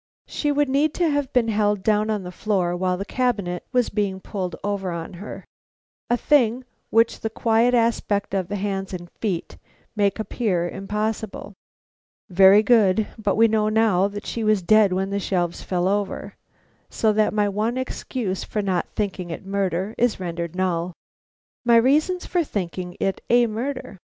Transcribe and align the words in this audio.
_She 0.25 0.51
would 0.51 0.67
need 0.67 0.95
to 0.95 1.11
have 1.11 1.31
been 1.31 1.49
held 1.49 1.83
down 1.83 2.09
on 2.09 2.23
the 2.23 2.31
floor 2.31 2.75
while 2.75 2.97
the 2.97 3.05
cabinet 3.05 3.63
was 3.71 3.89
being 3.89 4.19
pulled 4.19 4.55
over 4.63 4.89
on 4.89 5.13
her, 5.21 5.45
a 6.09 6.17
thing 6.17 6.63
which 6.89 7.19
the 7.19 7.29
quiet 7.29 7.75
aspect 7.75 8.33
of 8.33 8.47
the 8.47 8.55
hands 8.55 8.93
and 8.95 9.11
feet 9.19 9.57
make 9.95 10.17
appear 10.17 10.67
impossible. 10.67 11.53
(Very 12.31 12.63
good, 12.63 13.09
but 13.19 13.35
we 13.35 13.47
know 13.47 13.69
now 13.69 14.07
that 14.07 14.25
she 14.25 14.43
was 14.43 14.63
dead 14.63 14.91
when 14.91 15.11
the 15.11 15.19
shelves 15.19 15.61
fell 15.61 15.87
over, 15.87 16.33
so 16.89 17.13
that 17.13 17.31
my 17.31 17.47
one 17.47 17.77
excuse 17.77 18.43
for 18.43 18.63
not 18.63 18.87
thinking 18.95 19.29
it 19.29 19.43
a 19.43 19.47
murder 19.47 19.93
is 19.99 20.19
rendered 20.19 20.55
null.) 20.55 20.93
_My 21.63 21.79
reasons 21.79 22.25
for 22.25 22.43
thinking 22.43 22.97
it 22.99 23.21
a 23.29 23.45
murder. 23.45 23.99